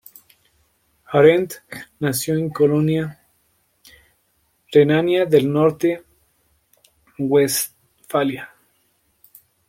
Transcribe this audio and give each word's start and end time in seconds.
Arendt 1.11 1.57
nació 1.99 2.33
en 2.35 2.49
Colonia, 2.49 3.21
Renania 4.71 5.27
del 5.27 5.53
Norte-Westfalia. 5.53 8.49